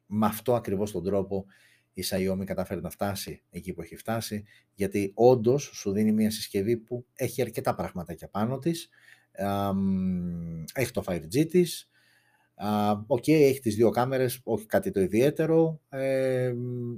[0.06, 1.46] με αυτό ακριβώς τον τρόπο
[1.92, 6.76] η Xiaomi κατάφερε να φτάσει εκεί που έχει φτάσει, γιατί όντως σου δίνει μια συσκευή
[6.76, 8.88] που έχει αρκετά πραγματάκια πάνω της,
[10.74, 11.90] έχει το 5G της,
[13.06, 15.80] Οκ, έχει τις δύο κάμερες, όχι κάτι το ιδιαίτερο,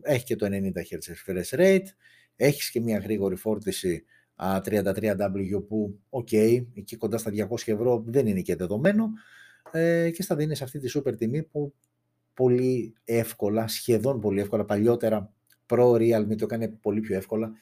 [0.03, 1.87] έχει και το 90 Hz refresh rate,
[2.37, 4.05] έχεις και μια γρήγορη φόρτιση
[4.39, 9.09] 33W που, οκ, εκεί κοντά στα 200 ευρώ δεν είναι και δεδομένο
[9.71, 11.75] ε, και στα δίνει σε αυτή τη σούπερ τιμή που
[12.35, 14.65] πολύ εύκολα, σχεδόν πολύ εύκολα.
[14.65, 15.33] Παλιότερα
[15.67, 17.53] προ Realme το έκανε πολύ πιο εύκολα.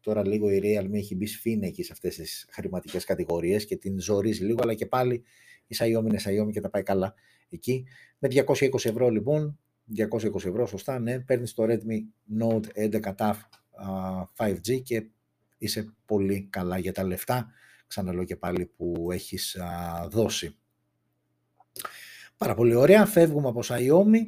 [0.00, 4.44] Τώρα λίγο η Realme έχει μπει σφήνεκη σε αυτές τις χρηματικές κατηγορίες και την ζορίζει
[4.44, 5.22] λίγο, αλλά και πάλι
[5.66, 7.14] η Xiaomi είναι Xiaomi και τα πάει καλά
[7.48, 7.86] εκεί.
[8.18, 9.58] Με 220 ευρώ λοιπόν,
[9.96, 11.98] 220 ευρώ σωστά, ναι, παίρνεις το Redmi
[12.40, 13.34] Note 11 TAF
[14.36, 15.06] 5G και
[15.58, 17.50] είσαι πολύ καλά για τα λεφτά,
[17.86, 19.56] ξαναλέω και πάλι που έχεις
[20.08, 20.56] δώσει.
[22.36, 23.06] Πάρα πολύ ωραία.
[23.06, 24.20] Φεύγουμε από Xiaomi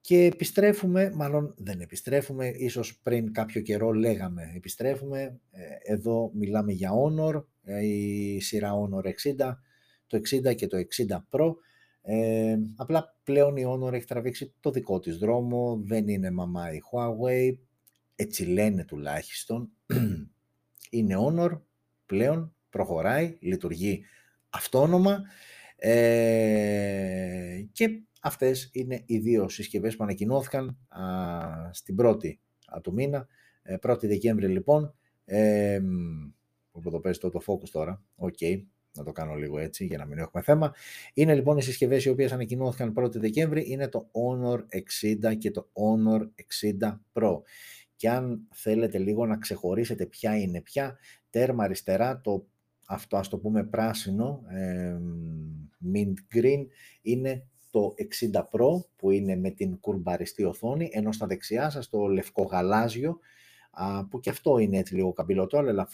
[0.00, 5.40] και επιστρέφουμε, μάλλον δεν επιστρέφουμε, ίσως πριν κάποιο καιρό λέγαμε επιστρέφουμε.
[5.50, 9.12] Ε, εδώ μιλάμε για Honor, ε, η σειρά Honor 60,
[10.06, 11.54] το 60 και το 60 Pro.
[12.02, 16.78] Ε, απλά πλέον η Honor έχει τραβήξει το δικό της δρόμο, δεν είναι μαμά η
[16.90, 17.58] Huawei,
[18.20, 19.70] έτσι λένε τουλάχιστον.
[20.90, 21.60] είναι Honor,
[22.06, 24.04] πλέον προχωράει, λειτουργεί
[24.50, 25.22] αυτόνομα
[25.76, 31.02] ε, και αυτές είναι οι δύο συσκευές που ανακοινώθηκαν α,
[31.72, 33.26] στην πρώτη α, του μήνα.
[33.62, 35.80] Ε, 1η Δεκέμβρη λοιπόν, ε,
[36.70, 39.98] που το παίζει το, το focus τώρα, OK, okay, να το κάνω λίγο έτσι για
[39.98, 40.74] να μην έχουμε θέμα.
[41.14, 44.58] Είναι λοιπόν οι συσκευές οι οποίες ανακοινώθηκαν 1η Δεκέμβρη, είναι το Honor
[45.28, 46.20] 60 και το Honor
[46.80, 47.40] 60 Pro.
[48.00, 50.98] Και αν θέλετε λίγο να ξεχωρίσετε ποια είναι ποια,
[51.30, 52.46] τέρμα αριστερά το
[52.86, 54.98] αυτό ας το πούμε πράσινο, ε,
[55.94, 56.66] mint green,
[57.02, 62.06] είναι το 60 Pro που είναι με την κουρμπαριστή οθόνη, ενώ στα δεξιά σας το
[62.06, 63.18] λευκό γαλάζιο,
[63.70, 65.88] α, που και αυτό είναι έτσι λίγο καμπυλωτό, αλλά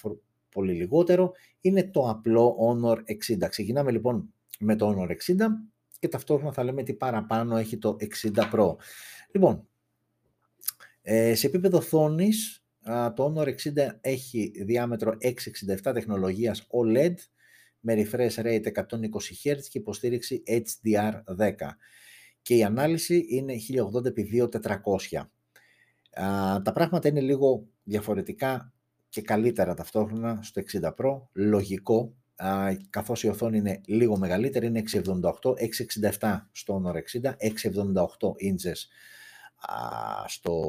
[0.49, 3.49] πολύ λιγότερο, είναι το απλό Honor 60.
[3.49, 5.15] Ξεκινάμε λοιπόν με το Honor 60
[5.99, 8.75] και ταυτόχρονα θα λέμε τι παραπάνω έχει το 60 Pro.
[9.33, 9.69] Λοιπόν,
[11.09, 12.65] ε, σε επίπεδο οθόνης,
[13.15, 13.55] το Honor 60
[14.01, 15.17] έχει διάμετρο
[15.83, 17.15] 667 τεχνολογίας OLED
[17.81, 18.75] με refresh rate 120
[19.45, 21.53] Hz και υποστήριξη HDR10
[22.43, 25.29] και η ανάλυση είναι 1080x2400.
[26.63, 28.73] Τα πράγματα είναι λίγο διαφορετικά
[29.09, 32.17] και καλύτερα ταυτόχρονα στο 60 Pro, λογικό,
[32.91, 35.03] καθώς η οθόνη είναι λίγο μεγαλύτερη, είναι 678,
[36.21, 38.89] 667 στο Honor 60, 678 inches
[40.27, 40.63] στο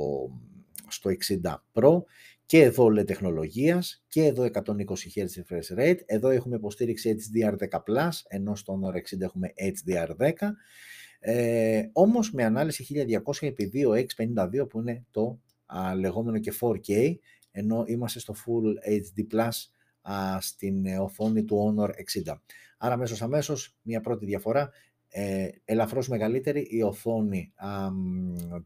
[0.88, 1.10] στο
[1.44, 2.02] 60 Pro
[2.46, 4.74] και εδώ λέει τεχνολογίας και εδώ 120
[5.16, 6.00] Hz refresh rate.
[6.06, 10.32] Εδώ έχουμε υποστήριξη HDR10+, ενώ στο Honor 60 έχουμε HDR10.
[11.20, 17.16] Ε, όμως με ανάλυση 1200x2x52 που είναι το α, λεγόμενο και 4K,
[17.52, 19.50] ενώ είμαστε στο Full HD+,
[20.02, 21.90] α, στην οθόνη του Honor
[22.30, 22.38] 60.
[22.78, 24.70] Άρα μέσω αμέσως μια πρώτη διαφορά
[25.20, 27.54] ε, ελαφρώς μεγαλύτερη η οθόνη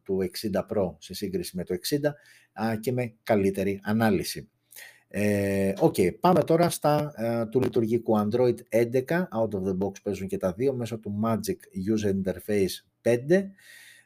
[0.02, 0.18] του
[0.52, 4.50] 60 Pro σε σύγκριση με το 60 και με καλύτερη ανάλυση.
[5.08, 10.26] Ε, okay, πάμε τώρα στα ε, του λειτουργικού Android 11, out of the box παίζουν
[10.28, 11.58] και τα δύο μέσω του Magic
[11.94, 13.16] User Interface 5.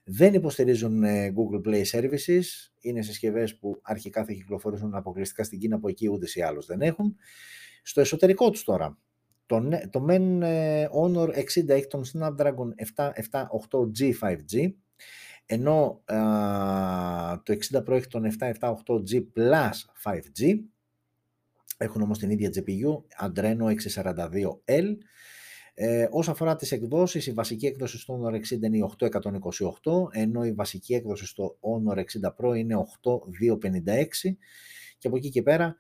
[0.04, 2.42] Δεν υποστηρίζουν ε, Google Play Services,
[2.80, 6.80] είναι συσκευές που αρχικά θα κυκλοφορήσουν αποκλειστικά στην Κίνα που εκεί ούτε ή άλλως δεν
[6.80, 7.16] έχουν.
[7.82, 8.98] Στο εσωτερικό τους τώρα,
[9.46, 12.68] το, το Men ε, Honor 60 έχει τον Snapdragon
[13.30, 14.72] 778G 5G,
[15.46, 16.02] ενώ
[17.42, 19.70] το 60 Pro έχει τον 778G Plus
[20.04, 20.58] 5G.
[21.78, 24.96] Έχουν όμως την ίδια GPU, Adreno 642L.
[25.78, 29.10] Ε, όσον αφορά τις εκδόσεις, η βασική έκδοση στο Honor 60 είναι η 8228,
[30.10, 32.02] ενώ η βασική έκδοση στο Honor 60
[32.38, 34.36] Pro είναι 8256
[34.98, 35.76] και από εκεί και πέρα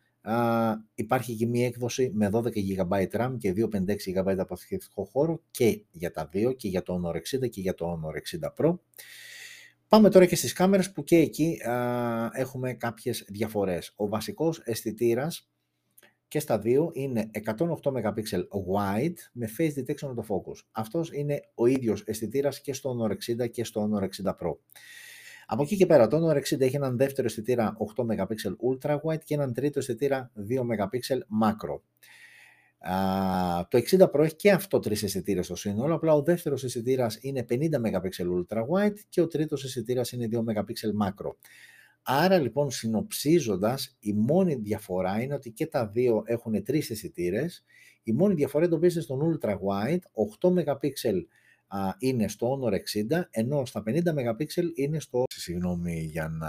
[0.94, 6.10] υπάρχει και μία έκδοση με 12 GB RAM και 256 GB αποθηκευτικό χώρο και για
[6.10, 8.78] τα δύο, και για το Honor 60 και για το Honor 60 Pro.
[9.88, 11.58] Πάμε τώρα και στις κάμερες που και εκεί
[12.32, 13.92] έχουμε κάποιες διαφορές.
[13.96, 15.50] Ο βασικός αισθητήρας
[16.28, 18.12] και στα δύο είναι 108 MP
[18.74, 20.58] wide με face detection autofocus.
[20.70, 23.10] Αυτός είναι ο ίδιος αισθητήρας και στο Honor
[23.44, 24.56] 60 και στο Honor 60 Pro.
[25.48, 28.26] Από εκεί και πέρα, το Honor 60 έχει έναν δεύτερο αισθητήρα 8 MP
[28.68, 30.98] ultra wide και έναν τρίτο αισθητήρα 2 MP
[31.42, 31.80] macro.
[33.68, 37.44] το 60 Pro έχει και αυτό τρεις αισθητήρες στο σύνολο, απλά ο δεύτερος αισθητήρας είναι
[37.48, 41.30] 50 MP ultra wide και ο τρίτος αισθητήρας είναι 2 MP macro.
[42.02, 47.64] Άρα λοιπόν συνοψίζοντας, η μόνη διαφορά είναι ότι και τα δύο έχουν τρεις αισθητήρες.
[48.02, 49.98] Η μόνη διαφορά εντοπίζεται στον Ultra Wide,
[50.40, 50.90] 8 MP
[51.98, 55.24] είναι στο Honor 60, ενώ στα 50 MP είναι στο...
[55.46, 56.48] Συγγνώμη για να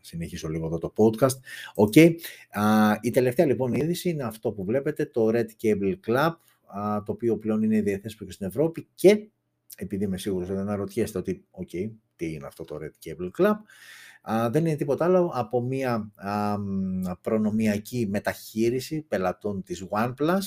[0.00, 1.36] συνεχίσω λίγο εδώ το podcast.
[1.74, 2.14] Okay.
[3.00, 6.30] η τελευταία λοιπόν είδηση είναι αυτό που βλέπετε, το Red Cable Club,
[7.04, 9.28] το οποίο πλέον είναι διαθέσιμο και στην Ευρώπη και
[9.76, 13.56] επειδή είμαι σίγουρος ότι αναρωτιέστε ότι, ok, τι είναι αυτό το Red Cable Club,
[14.50, 16.56] δεν είναι τίποτα άλλο από μια α,
[17.20, 20.40] προνομιακή μεταχείριση πελατών της OnePlus,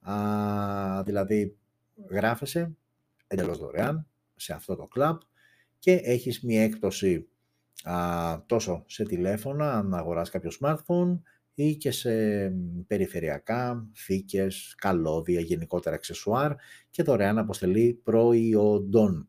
[0.00, 1.56] α, δηλαδή
[2.10, 2.76] γράφεσαι
[3.26, 4.06] εντελώς δωρεάν
[4.36, 5.18] σε αυτό το club
[5.80, 7.28] και έχεις μια έκπτωση
[7.82, 7.96] α,
[8.46, 11.20] τόσο σε τηλέφωνα, αν αγοράσεις κάποιο smartphone,
[11.54, 12.12] ή και σε
[12.86, 16.52] περιφερειακά, θήκες, καλώδια, γενικότερα αξεσουάρ
[16.90, 19.28] και δωρεάν αποστολή προϊόντων.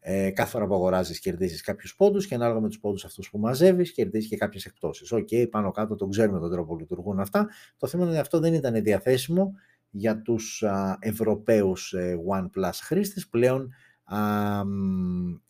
[0.00, 3.38] Ε, κάθε φορά που αγοράζεις, κερδίζεις κάποιους πόντους και ανάλογα με τους πόντους αυτούς που
[3.38, 5.12] μαζεύεις, κερδίζεις και κάποιες εκπτώσεις.
[5.12, 7.48] OK, okay, πάνω κάτω τον ξέρουμε τον τρόπο που λειτουργούν αυτά.
[7.76, 9.52] Το θέμα είναι ότι αυτό δεν ήταν διαθέσιμο
[9.90, 10.64] για τους
[10.98, 13.28] Ευρωπαίους ε, OnePlus χρήστες.
[13.28, 13.70] Πλέον
[14.04, 14.18] α,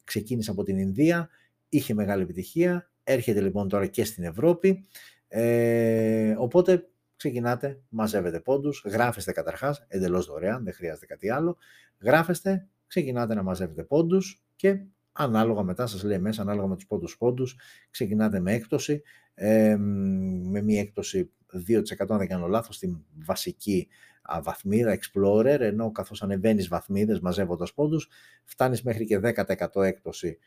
[0.04, 1.28] ξεκίνησε από την Ινδία,
[1.68, 4.84] είχε μεγάλη επιτυχία, έρχεται λοιπόν τώρα και στην Ευρώπη.
[5.28, 11.56] Ε, οπότε ξεκινάτε, μαζεύετε πόντους, γράφεστε καταρχάς, εντελώς δωρεάν, δεν χρειάζεται κάτι άλλο.
[12.00, 14.80] Γράφεστε, ξεκινάτε να μαζεύετε πόντους και
[15.12, 17.58] ανάλογα μετά σας λέει μέσα, ανάλογα με τους πόντους πόντους,
[17.90, 19.02] ξεκινάτε με έκπτωση,
[19.34, 21.30] ε, με μία έκπτωση
[21.68, 23.88] 2% αν δεν κάνω λάθος, στην βασική
[24.22, 28.08] α, βαθμίδα Explorer, ενώ καθώς ανεβαίνεις βαθμίδες μαζεύοντας πόντους,
[28.44, 30.38] φτάνεις μέχρι και 10% έκπτωση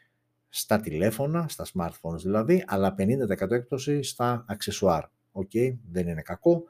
[0.49, 5.03] στα τηλέφωνα, στα smartphones δηλαδή, αλλά 50% έκπτωση στα αξεσουάρ.
[5.31, 5.51] Οκ,
[5.91, 6.63] δεν είναι κακό.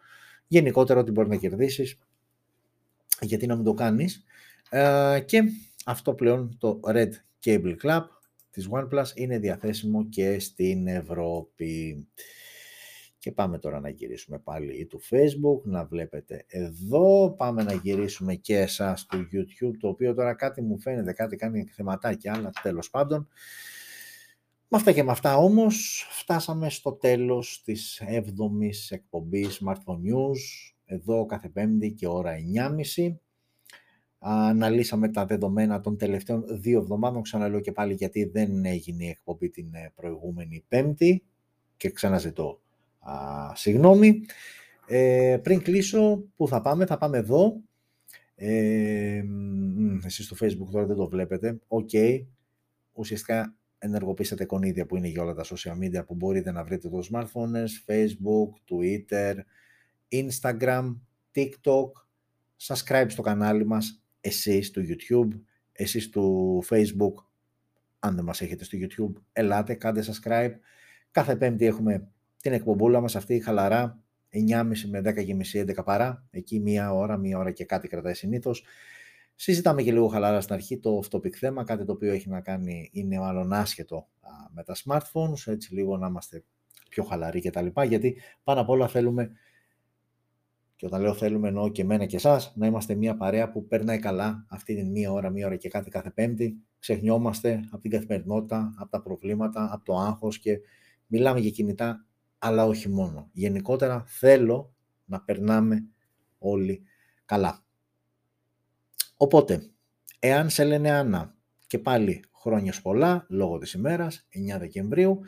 [0.47, 1.99] Γενικότερα ό,τι μπορεί να κερδίσεις,
[3.21, 4.23] γιατί να μην το κάνεις.
[4.69, 5.43] Ε, και
[5.85, 7.11] αυτό πλέον το Red
[7.45, 8.01] Cable Club
[8.51, 12.07] της OnePlus είναι διαθέσιμο και στην Ευρώπη.
[13.27, 17.35] Και πάμε τώρα να γυρίσουμε πάλι του Facebook, να βλέπετε εδώ.
[17.37, 21.65] Πάμε να γυρίσουμε και εσάς του YouTube, το οποίο τώρα κάτι μου φαίνεται, κάτι κάνει
[21.65, 23.27] θεματάκια, αλλά τέλος πάντων.
[24.67, 31.25] Με αυτά και με αυτά όμως φτάσαμε στο τέλος της 7ης εκπομπής Smartphone News, εδώ
[31.25, 32.35] κάθε πέμπτη και ώρα
[32.95, 33.15] 9.30
[34.19, 37.21] αναλύσαμε τα δεδομένα των τελευταίων δύο εβδομάδων.
[37.21, 41.23] Ξαναλέω και πάλι γιατί δεν έγινε η εκπομπή την ε, προηγούμενη Πέμπτη
[41.77, 42.61] και ξαναζητώ
[43.11, 44.25] α, συγγνώμη.
[44.87, 47.61] Ε, πριν κλείσω, πού θα πάμε, θα πάμε εδώ.
[48.35, 49.23] Ε,
[50.05, 51.59] εσείς στο facebook τώρα δεν το βλέπετε.
[51.67, 52.25] OK, okay.
[52.93, 56.99] ουσιαστικά ενεργοποιήσατε εικονίδια που είναι για όλα τα social media που μπορείτε να βρείτε το
[57.11, 59.35] smartphone, facebook, twitter,
[60.09, 60.95] instagram,
[61.35, 61.91] tiktok,
[62.67, 65.39] subscribe στο κανάλι μας, εσείς του YouTube,
[65.71, 67.23] εσείς του Facebook,
[67.99, 70.53] αν δεν μας έχετε στο YouTube, ελάτε, κάντε subscribe.
[71.11, 73.99] Κάθε πέμπτη έχουμε την εκπομπούλα μας αυτή χαλαρά,
[74.49, 78.63] 9.30 με 10.30, 11 παρά, εκεί μία ώρα, μία ώρα και κάτι κρατάει συνήθως.
[79.35, 82.89] Συζητάμε και λίγο χαλαρά στην αρχή το off-topic θέμα, κάτι το οποίο έχει να κάνει,
[82.93, 84.07] είναι μάλλον άσχετο
[84.51, 86.43] με τα smartphones, έτσι λίγο να είμαστε
[86.89, 89.31] πιο χαλαροί και τα λοιπά, γιατί πάνω απ' όλα θέλουμε
[90.75, 93.99] και όταν λέω θέλουμε εννοώ και εμένα και εσάς να είμαστε μια παρέα που περνάει
[93.99, 96.57] καλά αυτή την μία ώρα, μία ώρα και κάτι κάθε Πέμπτη.
[96.79, 100.59] Ξεχνιόμαστε από την καθημερινότητα, από τα προβλήματα, από το άγχος και
[101.07, 102.05] μιλάμε για κινητά,
[102.37, 103.29] αλλά όχι μόνο.
[103.31, 105.87] Γενικότερα θέλω να περνάμε
[106.37, 106.83] όλοι
[107.25, 107.65] καλά.
[109.17, 109.71] Οπότε,
[110.19, 111.35] εάν σε λένε Άννα
[111.67, 115.19] και πάλι χρόνια πολλά, λόγω της ημέρας, 9 Δεκεμβρίου,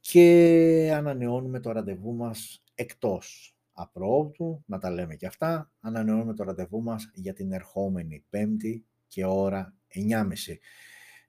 [0.00, 6.82] και ανανεώνουμε το ραντεβού μας εκτός απρόοπτου, να τα λέμε και αυτά, ανανεώνουμε το ραντεβού
[6.82, 10.58] μας για την ερχόμενη Πέμπτη και ώρα 9.30.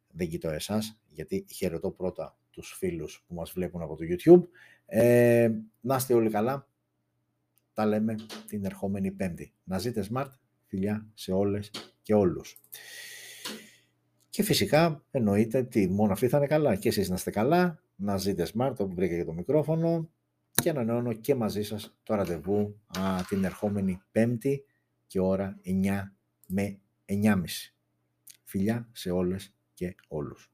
[0.08, 4.42] Δεν κοιτώ εσάς, γιατί χαιρετώ πρώτα τους φίλους που μας βλέπουν από το YouTube.
[4.86, 6.68] Ε, να είστε όλοι καλά.
[7.74, 8.16] Τα λέμε
[8.48, 9.54] την ερχόμενη Πέμπτη.
[9.64, 10.30] Να ζείτε smart.
[10.66, 12.60] Φιλιά σε όλες και όλους.
[14.30, 16.76] Και φυσικά εννοείται ότι μόνο αυτοί θα είναι καλά.
[16.76, 20.10] Και εσείς να είστε καλά, να ζείτε smart όπου βρήκα και το μικρόφωνο
[20.52, 24.66] και ανανεώνω και μαζί σας το ραντεβού α, την ερχόμενη Πέμπτη
[25.08, 26.02] και ώρα 9
[26.48, 27.44] με 9.30.
[28.44, 30.53] Φιλιά σε όλες και όλους.